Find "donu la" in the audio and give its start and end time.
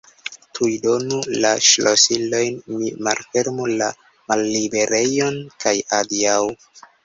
0.85-1.51